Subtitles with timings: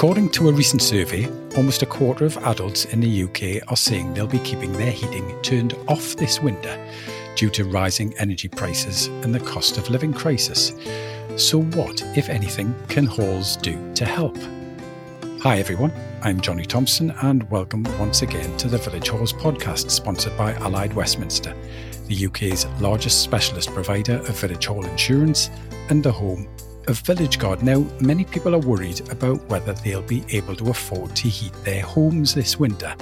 [0.00, 1.28] According to a recent survey,
[1.58, 5.38] almost a quarter of adults in the UK are saying they'll be keeping their heating
[5.42, 6.74] turned off this winter
[7.36, 10.72] due to rising energy prices and the cost of living crisis.
[11.36, 14.38] So, what, if anything, can halls do to help?
[15.42, 15.92] Hi, everyone.
[16.22, 20.94] I'm Johnny Thompson, and welcome once again to the Village Halls podcast, sponsored by Allied
[20.94, 21.54] Westminster,
[22.06, 25.50] the UK's largest specialist provider of village hall insurance
[25.90, 26.48] and the home
[26.90, 27.62] of Village Guard.
[27.62, 31.82] Now, many people are worried about whether they'll be able to afford to heat their
[31.82, 32.94] homes this winter.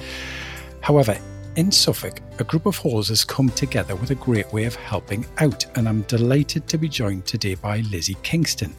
[0.81, 1.17] However,
[1.55, 5.25] in Suffolk, a group of halls has come together with a great way of helping
[5.39, 8.75] out, and I'm delighted to be joined today by Lizzie Kingston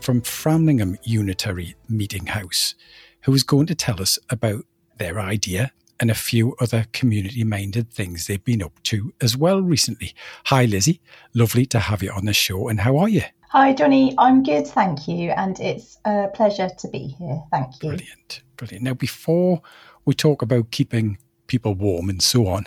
[0.00, 2.76] from Framlingham Unitarian Meeting House,
[3.22, 4.64] who is going to tell us about
[4.98, 9.60] their idea and a few other community minded things they've been up to as well
[9.62, 10.14] recently.
[10.46, 11.00] Hi, Lizzie.
[11.34, 13.22] Lovely to have you on the show, and how are you?
[13.54, 14.14] Hi, Johnny.
[14.18, 15.30] I'm good, thank you.
[15.30, 17.40] And it's a pleasure to be here.
[17.52, 17.90] Thank you.
[17.90, 18.42] Brilliant.
[18.56, 18.82] Brilliant.
[18.82, 19.62] Now, before
[20.04, 22.66] we talk about keeping people warm and so on.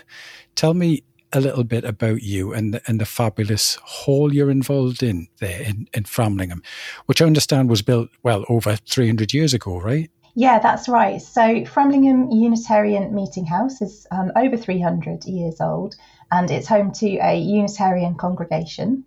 [0.55, 5.03] Tell me a little bit about you and the, and the fabulous hall you're involved
[5.03, 6.63] in there in, in Framlingham,
[7.05, 10.09] which I understand was built, well, over 300 years ago, right?
[10.35, 11.21] Yeah, that's right.
[11.21, 15.95] So Framlingham Unitarian Meeting House is um, over 300 years old
[16.31, 19.03] and it's home to a Unitarian congregation.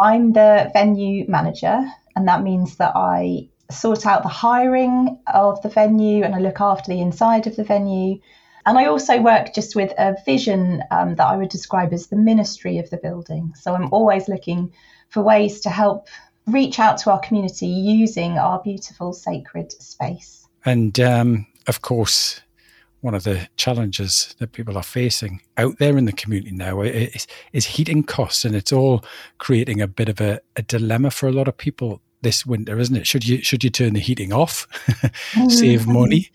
[0.00, 1.84] I'm the venue manager,
[2.16, 6.60] and that means that I sort out the hiring of the venue and I look
[6.60, 8.20] after the inside of the venue.
[8.66, 12.16] And I also work just with a vision um, that I would describe as the
[12.16, 13.52] ministry of the building.
[13.60, 14.72] So I'm always looking
[15.08, 16.08] for ways to help
[16.46, 20.46] reach out to our community using our beautiful sacred space.
[20.64, 22.40] And um, of course,
[23.00, 27.26] one of the challenges that people are facing out there in the community now is,
[27.52, 29.04] is heating costs, and it's all
[29.38, 32.96] creating a bit of a, a dilemma for a lot of people this winter, isn't
[32.96, 33.06] it?
[33.06, 34.66] Should you should you turn the heating off,
[35.48, 35.92] save mm-hmm.
[35.92, 36.28] money,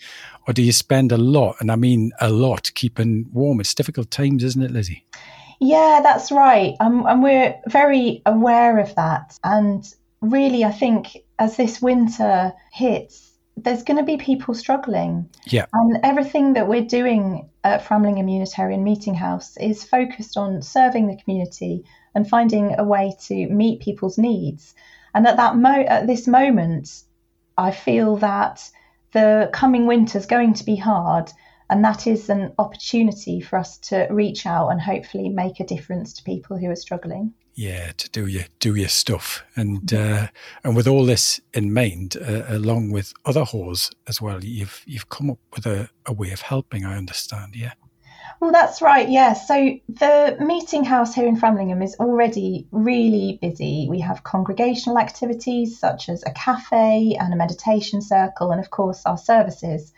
[0.48, 1.58] or do you spend a lot?
[1.60, 3.60] And I mean a lot keeping warm.
[3.60, 5.06] It's difficult times, isn't it, Lizzie?
[5.60, 6.76] Yeah, that's right.
[6.80, 9.38] Um, and we're very aware of that.
[9.44, 9.86] And
[10.22, 15.30] really, I think as this winter hits, there's going to be people struggling.
[15.46, 15.66] Yeah.
[15.74, 21.18] And everything that we're doing at Framlingham Unitarian Meeting House is focused on serving the
[21.18, 24.76] community and finding a way to meet people's needs.
[25.14, 27.04] And at that mo- at this moment,
[27.58, 28.70] I feel that
[29.14, 31.32] the coming winter is going to be hard,
[31.70, 36.14] and that is an opportunity for us to reach out and hopefully make a difference
[36.14, 37.34] to people who are struggling.
[37.56, 40.28] Yeah, to do your do your stuff, and uh,
[40.66, 45.08] and with all this in mind, uh, along with other halls as well, you've you've
[45.08, 46.86] come up with a, a way of helping.
[46.86, 47.56] I understand.
[47.56, 47.72] Yeah.
[48.42, 49.08] Well, that's right.
[49.08, 49.34] Yeah.
[49.34, 53.88] So the meeting house here in Framlingham is already really busy.
[53.90, 59.02] We have congregational activities such as a cafe and a meditation circle, and of course,
[59.06, 59.94] our services.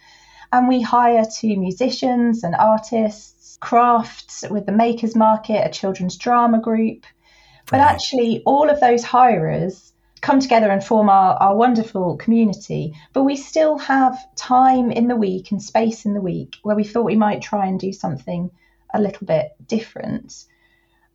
[0.54, 6.62] And we hire two musicians and artists, crafts with the Makers Market, a children's drama
[6.62, 7.06] group.
[7.70, 12.94] But actually, all of those hirers come together and form our, our wonderful community.
[13.14, 16.84] But we still have time in the week and space in the week where we
[16.84, 18.50] thought we might try and do something
[18.94, 20.46] a little bit different.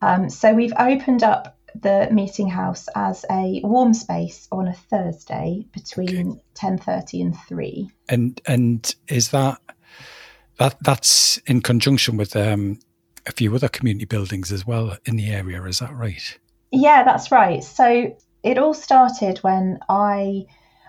[0.00, 5.66] Um, so we've opened up the meeting house as a warm space on a Thursday
[5.72, 7.90] between ten thirty and three.
[8.08, 9.58] And and is that
[10.58, 12.78] that that's in conjunction with um,
[13.26, 15.62] a few other community buildings as well in the area?
[15.64, 16.38] Is that right?
[16.72, 17.62] Yeah, that's right.
[17.62, 20.46] So it all started when I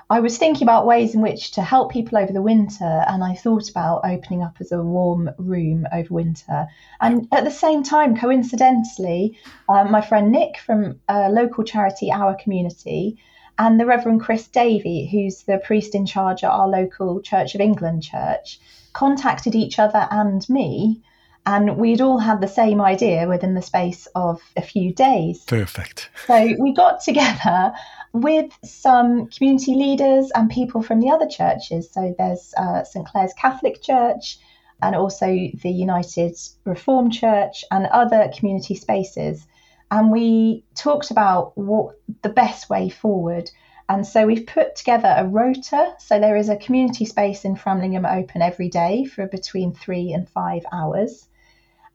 [0.10, 3.36] I was thinking about ways in which to help people over the winter, and I
[3.36, 6.68] thought about opening up as a warm room over winter.
[7.02, 12.36] And at the same time, coincidentally, um, my friend Nick from a local charity, Our
[12.36, 13.18] Community,
[13.58, 17.62] and the Reverend Chris Davey, who's the priest in charge at our local Church of
[17.62, 18.60] England church,
[18.94, 21.02] contacted each other and me
[21.46, 25.44] and we'd all had the same idea within the space of a few days.
[25.44, 26.10] Perfect.
[26.26, 27.74] So we got together
[28.14, 31.90] with some community leaders and people from the other churches.
[31.92, 34.38] So there's uh, St Clare's Catholic Church
[34.82, 39.46] and also the United Reformed Church and other community spaces.
[39.92, 43.50] And we talked about what the best way forward.
[43.90, 45.94] And so we've put together a rota.
[46.00, 50.30] So there is a community space in Framlingham open every day for between three and
[50.30, 51.28] five hours.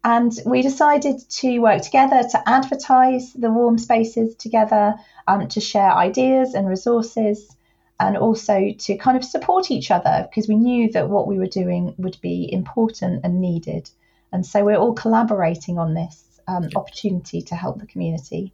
[0.04, 4.94] And we decided to work together to advertise the warm spaces together,
[5.26, 7.56] um, to share ideas and resources,
[8.00, 11.46] and also to kind of support each other because we knew that what we were
[11.46, 13.90] doing would be important and needed.
[14.32, 18.52] And so we're all collaborating on this um, opportunity to help the community.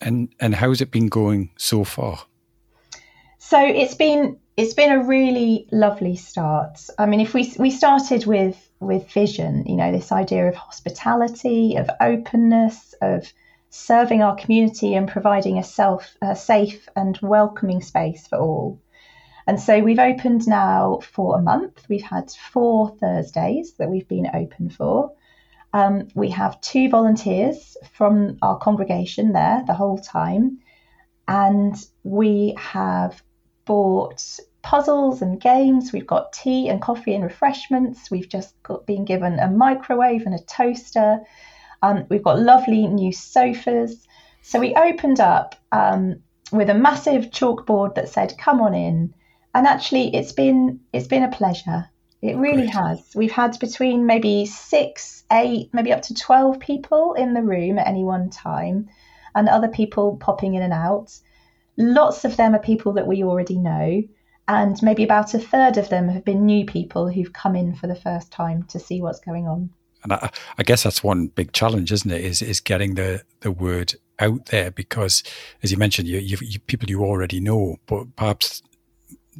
[0.00, 2.18] And and how's it been going so far?
[3.38, 6.80] So it's been it's been a really lovely start.
[6.98, 11.76] I mean, if we we started with with vision, you know, this idea of hospitality,
[11.76, 13.32] of openness, of
[13.70, 18.80] serving our community and providing a self a safe and welcoming space for all.
[19.46, 21.84] And so we've opened now for a month.
[21.88, 25.12] We've had four Thursdays that we've been open for.
[25.72, 30.58] Um, we have two volunteers from our congregation there the whole time.
[31.26, 33.22] And we have
[33.64, 35.92] bought puzzles and games.
[35.92, 38.10] We've got tea and coffee and refreshments.
[38.10, 41.20] We've just got, been given a microwave and a toaster.
[41.82, 44.06] Um, we've got lovely new sofas.
[44.42, 46.16] So we opened up um,
[46.50, 49.14] with a massive chalkboard that said, "Come on in."
[49.54, 51.88] And actually, it's been it's been a pleasure.
[52.22, 52.74] It really Great.
[52.74, 53.10] has.
[53.14, 57.88] We've had between maybe six, eight, maybe up to twelve people in the room at
[57.88, 58.88] any one time,
[59.34, 61.18] and other people popping in and out.
[61.76, 64.02] Lots of them are people that we already know,
[64.48, 67.86] and maybe about a third of them have been new people who've come in for
[67.86, 69.70] the first time to see what's going on.
[70.02, 72.22] And I, I guess that's one big challenge, isn't it?
[72.22, 75.22] Is is getting the the word out there because,
[75.62, 78.62] as you mentioned, you, you, you people you already know, but perhaps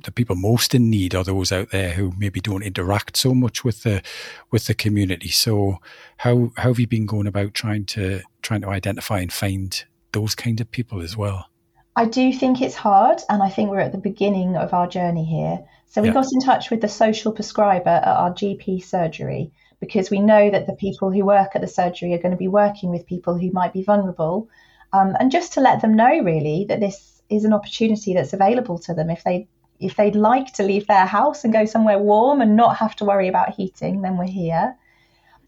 [0.04, 3.64] the people most in need are those out there who maybe don't interact so much
[3.64, 4.02] with the
[4.50, 5.28] with the community.
[5.28, 5.78] So
[6.18, 10.34] how how have you been going about trying to trying to identify and find those
[10.34, 11.48] kind of people as well?
[11.94, 15.24] I do think it's hard, and I think we're at the beginning of our journey
[15.24, 15.64] here.
[15.88, 16.14] So we yeah.
[16.14, 20.66] got in touch with the social prescriber at our GP surgery because we know that
[20.66, 23.50] the people who work at the surgery are going to be working with people who
[23.50, 24.48] might be vulnerable,
[24.92, 28.78] um, and just to let them know really that this is an opportunity that's available
[28.78, 29.48] to them if they
[29.80, 33.04] if they'd like to leave their house and go somewhere warm and not have to
[33.04, 34.76] worry about heating, then we're here.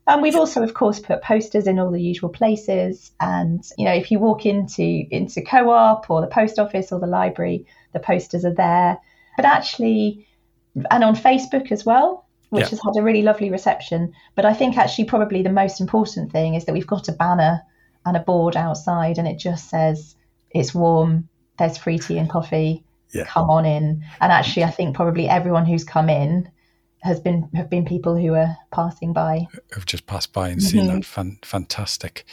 [0.06, 3.10] And we've also, of course, put posters in all the usual places.
[3.20, 7.06] And you know, if you walk into into co-op or the post office or the
[7.06, 8.98] library, the posters are there.
[9.36, 10.26] But actually,
[10.90, 12.70] and on Facebook as well, which yeah.
[12.70, 14.12] has had a really lovely reception.
[14.34, 17.62] But I think actually, probably the most important thing is that we've got a banner
[18.04, 20.14] and a board outside, and it just says
[20.50, 21.28] it's warm.
[21.58, 22.84] There's free tea and coffee
[23.14, 23.24] yeah.
[23.24, 24.04] come on in.
[24.20, 26.50] And actually, I think probably everyone who's come in
[27.04, 30.86] has been have been people who are passing by, have just passed by and seen
[30.86, 30.96] mm-hmm.
[30.96, 31.04] that.
[31.04, 32.24] Fan, fantastic.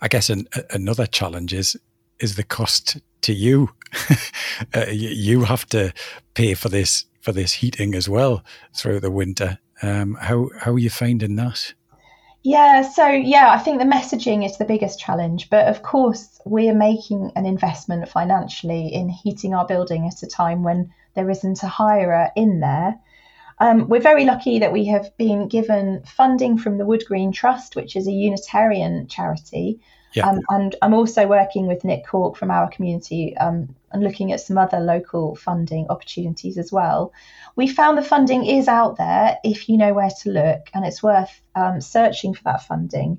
[0.00, 1.76] I guess an, another challenge is
[2.18, 3.70] is the cost to you.
[4.74, 5.92] uh, you have to
[6.34, 8.42] pay for this for this heating as well
[8.74, 9.58] through the winter.
[9.82, 11.74] Um, how how are you finding that?
[12.42, 15.50] Yeah, so yeah, I think the messaging is the biggest challenge.
[15.50, 20.62] But of course, we're making an investment financially in heating our building at a time
[20.62, 22.94] when there isn't a hirer in there.
[23.58, 27.74] Um, we're very lucky that we have been given funding from the Wood Green Trust,
[27.74, 29.80] which is a Unitarian charity.
[30.12, 30.28] Yeah.
[30.28, 34.40] Um, and I'm also working with Nick Cork from our community um, and looking at
[34.40, 37.12] some other local funding opportunities as well
[37.56, 41.02] we found the funding is out there if you know where to look, and it's
[41.02, 43.18] worth um, searching for that funding.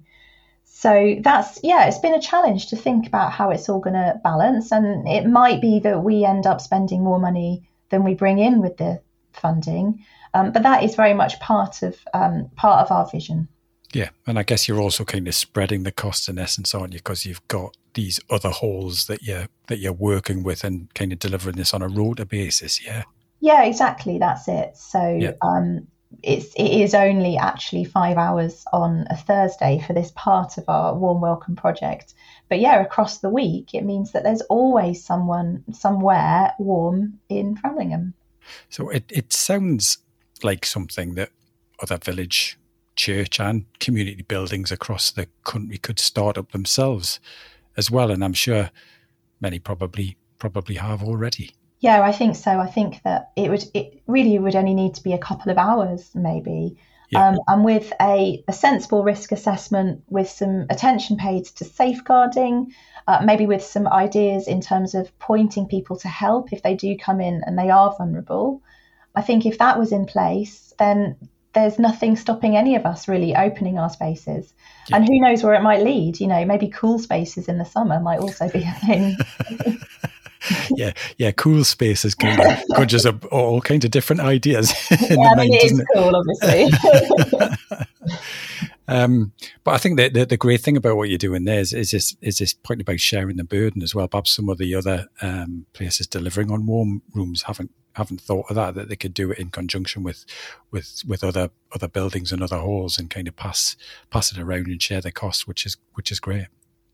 [0.63, 4.21] So that's, yeah, it's been a challenge to think about how it's all going to
[4.23, 4.71] balance.
[4.71, 8.61] And it might be that we end up spending more money than we bring in
[8.61, 9.01] with the
[9.39, 10.03] funding.
[10.33, 13.47] Um, but that is very much part of um, part of our vision.
[13.93, 16.99] Yeah, and I guess you're also kind of spreading the costs in essence, aren't you?
[16.99, 21.19] Because you've got these other halls that you're that you're working with and kind of
[21.19, 22.85] delivering this on a rota basis.
[22.85, 23.03] Yeah.
[23.39, 24.17] Yeah, exactly.
[24.17, 24.75] That's it.
[24.77, 25.33] So yeah.
[25.41, 25.87] um,
[26.23, 30.95] it's it is only actually five hours on a Thursday for this part of our
[30.95, 32.13] warm welcome project.
[32.49, 38.13] But yeah, across the week, it means that there's always someone somewhere warm in Framlingham.
[38.69, 39.99] So it, it sounds
[40.43, 41.29] like something that
[41.81, 42.57] other village
[42.95, 47.19] church and community buildings across the country could start up themselves
[47.77, 48.11] as well.
[48.11, 48.71] And I'm sure
[49.39, 51.51] many probably probably have already.
[51.79, 52.59] Yeah, I think so.
[52.59, 55.57] I think that it would it really would only need to be a couple of
[55.57, 56.77] hours, maybe.
[57.09, 57.29] Yeah.
[57.29, 62.73] Um, and with a, a, sensible risk assessment, with some attention paid to safeguarding,
[63.07, 66.97] uh, maybe with some ideas in terms of pointing people to help if they do
[66.97, 68.61] come in and they are vulnerable.
[69.15, 71.15] I think if that was in place, then
[71.53, 74.53] there's nothing stopping any of us really opening our spaces.
[74.89, 74.97] Yeah.
[74.97, 76.19] And who knows where it might lead?
[76.19, 79.17] You know, maybe cool spaces in the summer might also be a thing.
[80.75, 84.73] yeah, yeah, cool spaces kind of conjures up all kinds of different ideas.
[84.91, 86.71] yeah, I mean, mind, it is cool, obviously.
[88.87, 89.31] um,
[89.63, 91.91] but I think that the, the, great thing about what you're doing there is, is
[91.91, 94.07] this is this point about sharing the burden as well.
[94.07, 98.55] Perhaps some of the other um, places delivering on warm rooms haven't haven't thought of
[98.55, 100.23] that that they could do it in conjunction with
[100.71, 103.75] with with other other buildings and other halls and kind of pass
[104.11, 106.47] pass it around and share the cost, which is which is great.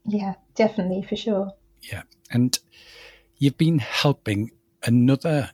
[0.06, 1.54] Yeah, definitely for sure.
[1.82, 2.58] Yeah, and
[3.44, 4.50] you've been helping
[4.84, 5.52] another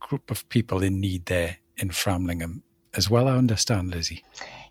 [0.00, 2.60] group of people in need there in Framlingham
[2.92, 4.22] as well, I understand, Lizzie.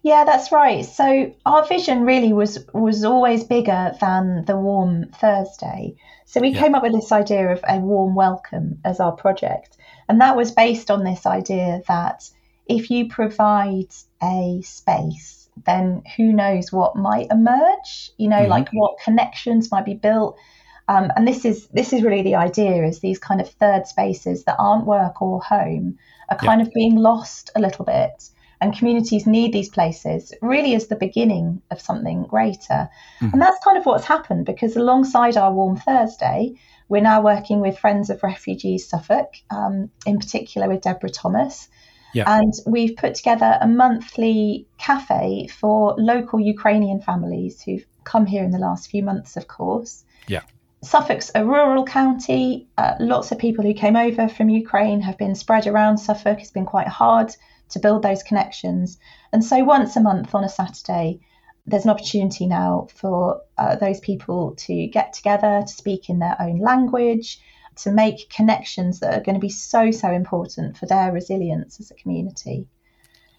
[0.04, 0.86] Yeah, that's right.
[0.86, 5.96] So our vision really was was always bigger than the warm Thursday.
[6.26, 6.60] So we yeah.
[6.60, 9.78] came up with this idea of a warm welcome as our project.
[10.08, 12.30] And that was based on this idea that
[12.68, 13.92] if you provide
[14.22, 18.52] a space, then who knows what might emerge, you know, mm-hmm.
[18.52, 20.38] like what connections might be built.
[20.88, 24.44] Um, and this is this is really the idea is these kind of third spaces
[24.46, 25.98] that aren't work or home
[26.30, 26.68] are kind yeah.
[26.68, 28.30] of being lost a little bit
[28.62, 32.90] and communities need these places really as the beginning of something greater.
[33.20, 33.30] Mm-hmm.
[33.34, 36.54] And that's kind of what's happened because alongside our Warm Thursday,
[36.88, 41.70] we're now working with Friends of Refugees Suffolk, um, in particular with Deborah Thomas.
[42.14, 42.26] Yeah.
[42.28, 48.52] And we've put together a monthly cafe for local Ukrainian families who've come here in
[48.52, 50.04] the last few months, of course.
[50.28, 50.42] Yeah.
[50.84, 52.68] Suffolk's a rural county.
[52.78, 56.40] Uh, lots of people who came over from Ukraine have been spread around Suffolk.
[56.40, 57.36] It's been quite hard
[57.70, 58.98] to build those connections.
[59.32, 61.20] And so once a month on a Saturday,
[61.68, 66.36] there's an opportunity now for uh, those people to get together, to speak in their
[66.40, 67.40] own language,
[67.78, 71.92] to make connections that are going to be so, so important for their resilience as
[71.92, 72.68] a community.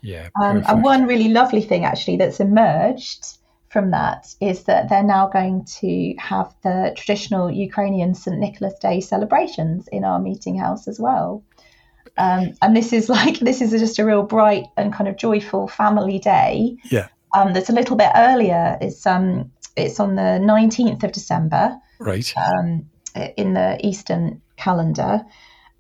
[0.01, 0.29] Yeah.
[0.41, 3.39] Um, and one really lovely thing actually that's emerged
[3.73, 8.39] from that is that they're now going to have the traditional Ukrainian St.
[8.39, 11.43] Nicholas Day celebrations in our meeting house as well.
[12.19, 15.69] Um, and this is like this is just a real bright and kind of joyful
[15.69, 16.77] family day.
[16.91, 17.09] Yeah.
[17.35, 18.77] Um, that's a little bit earlier.
[18.83, 21.79] It's um it's on the nineteenth of December.
[21.99, 22.31] Right.
[22.37, 22.91] Um,
[23.37, 25.23] in the Eastern calendar.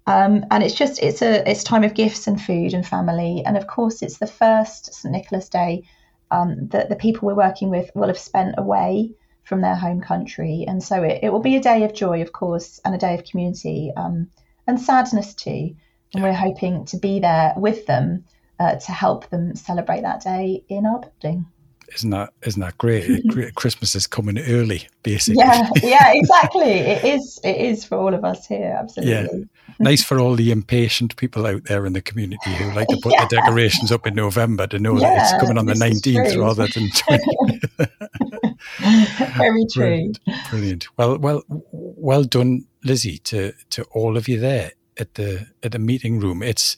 [0.07, 3.57] Um, and it's just it's a it's time of gifts and food and family, and
[3.57, 5.85] of course it's the first St Nicholas Day
[6.33, 9.13] um, that the people we're working with will have spent away
[9.45, 12.33] from their home country, and so it, it will be a day of joy, of
[12.33, 14.29] course, and a day of community um,
[14.67, 15.75] and sadness too.
[16.15, 18.25] And we're hoping to be there with them
[18.59, 21.47] uh, to help them celebrate that day in our building.
[21.95, 23.23] Isn't that isn't that great?
[23.55, 25.43] Christmas is coming early, basically.
[25.45, 26.71] Yeah, yeah, exactly.
[26.71, 27.41] it is.
[27.45, 28.77] It is for all of us here.
[28.79, 29.13] Absolutely.
[29.13, 32.99] Yeah, nice for all the impatient people out there in the community who like to
[33.03, 33.27] put yeah.
[33.27, 36.67] the decorations up in November to know yeah, that it's coming on the nineteenth rather
[36.67, 36.89] than.
[36.91, 37.25] 20.
[39.37, 39.83] Very true.
[39.83, 40.21] Brilliant.
[40.51, 40.87] Brilliant.
[40.97, 43.19] Well, well, well done, Lizzie.
[43.19, 46.43] To to all of you there at the at the meeting room.
[46.43, 46.77] It's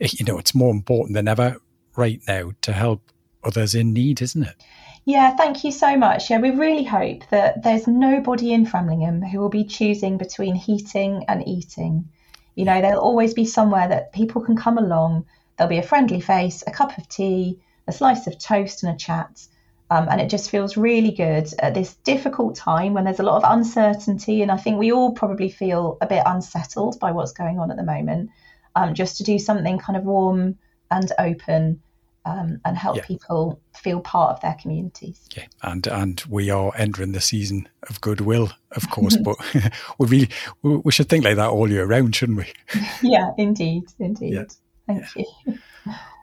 [0.00, 1.56] you know it's more important than ever
[1.96, 3.00] right now to help
[3.44, 4.56] others in need, isn't it?
[5.04, 6.30] Yeah, thank you so much.
[6.30, 11.24] Yeah, we really hope that there's nobody in Framlingham who will be choosing between heating
[11.28, 12.08] and eating.
[12.54, 15.26] You know, there'll always be somewhere that people can come along.
[15.56, 18.98] There'll be a friendly face, a cup of tea, a slice of toast, and a
[18.98, 19.46] chat.
[19.90, 23.42] Um, and it just feels really good at this difficult time when there's a lot
[23.42, 24.40] of uncertainty.
[24.40, 27.76] And I think we all probably feel a bit unsettled by what's going on at
[27.76, 28.30] the moment.
[28.74, 30.56] Um, just to do something kind of warm
[30.90, 31.82] and open
[32.24, 33.04] um, and help yeah.
[33.04, 35.28] people feel part of their communities.
[35.36, 39.36] Yeah, and and we are entering the season of goodwill, of course, but
[39.98, 40.28] we really
[40.62, 42.52] we should think like that all year round, shouldn't we?
[43.02, 44.34] yeah, indeed, indeed.
[44.34, 44.44] Yeah.
[44.86, 45.24] Thank yeah.
[45.46, 45.58] you.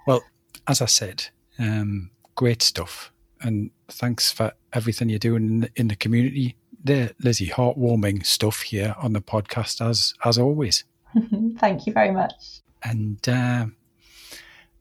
[0.08, 0.24] Well,
[0.68, 1.26] as I said,
[1.58, 3.12] um, great stuff
[3.44, 7.48] and thanks for everything you're doing in the, in the community there, Lizzie.
[7.48, 10.84] Heartwarming stuff here on the podcast as as always.
[11.58, 12.62] Thank you very much.
[12.84, 13.66] And uh,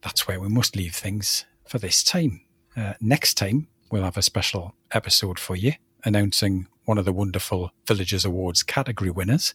[0.01, 2.41] that's where we must leave things for this time.
[2.75, 7.71] Uh, next time we'll have a special episode for you announcing one of the wonderful
[7.85, 9.53] Villagers Awards category winners.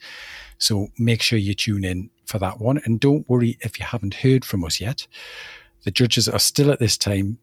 [0.59, 2.81] So make sure you tune in for that one.
[2.85, 5.07] And don't worry if you haven't heard from us yet.
[5.85, 7.39] The judges are still at this time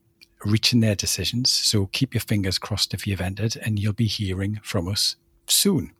[0.45, 1.51] reaching their decisions.
[1.51, 5.15] So keep your fingers crossed if you've entered, and you'll be hearing from us
[5.47, 5.93] soon.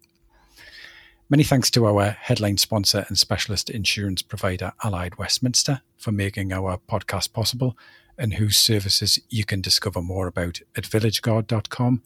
[1.34, 6.80] Many thanks to our headline sponsor and specialist insurance provider, Allied Westminster, for making our
[6.88, 7.76] podcast possible,
[8.20, 12.04] and whose services you can discover more about at villageguard.com,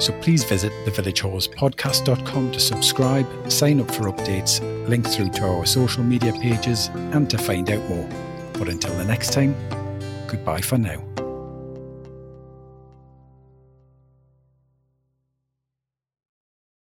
[0.00, 6.02] So please visit thevillagehallspodcast.com to subscribe, sign up for updates, link through to our social
[6.02, 8.08] media pages, and to find out more.
[8.54, 9.54] But until the next time,
[10.26, 11.13] goodbye for now.